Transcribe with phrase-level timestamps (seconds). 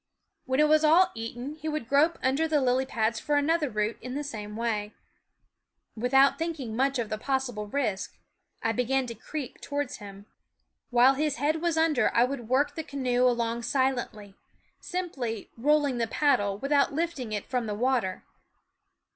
[0.45, 3.99] When it was all eaten he would grope under the lily pads for another root
[4.01, 4.93] in the same way.
[5.95, 8.17] Without thinking much of the possible ('y risk,
[8.63, 10.25] I began to creep towards him.
[10.89, 14.33] While, his head was under I would work the canoe along silently,
[14.79, 18.23] simply" rolling the paddle" without lifting it from the water.